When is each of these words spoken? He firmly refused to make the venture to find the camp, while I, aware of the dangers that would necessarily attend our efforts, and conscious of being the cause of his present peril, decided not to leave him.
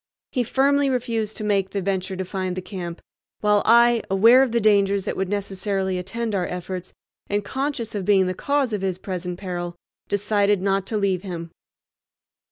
He 0.31 0.41
firmly 0.43 0.89
refused 0.89 1.37
to 1.37 1.43
make 1.43 1.69
the 1.69 1.79
venture 1.83 2.15
to 2.15 2.25
find 2.25 2.55
the 2.57 2.61
camp, 2.63 3.01
while 3.41 3.61
I, 3.67 4.01
aware 4.09 4.41
of 4.41 4.51
the 4.51 4.59
dangers 4.59 5.05
that 5.05 5.15
would 5.15 5.29
necessarily 5.29 5.99
attend 5.99 6.33
our 6.33 6.47
efforts, 6.47 6.91
and 7.29 7.45
conscious 7.45 7.93
of 7.93 8.03
being 8.03 8.25
the 8.25 8.33
cause 8.33 8.73
of 8.73 8.81
his 8.81 8.97
present 8.97 9.37
peril, 9.37 9.75
decided 10.09 10.59
not 10.59 10.87
to 10.87 10.97
leave 10.97 11.21
him. 11.21 11.51